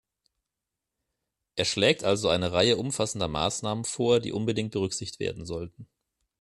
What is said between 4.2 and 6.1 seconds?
unbedingt berücksichtigt werden sollten.